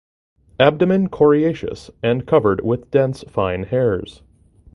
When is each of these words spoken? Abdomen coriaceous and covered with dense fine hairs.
Abdomen 0.59 1.09
coriaceous 1.09 1.91
and 2.01 2.25
covered 2.25 2.61
with 2.61 2.89
dense 2.89 3.21
fine 3.29 3.65
hairs. 3.65 4.23